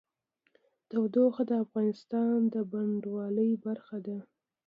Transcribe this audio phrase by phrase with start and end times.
[0.89, 4.17] تودوخه د افغانستان د بڼوالۍ برخه ده.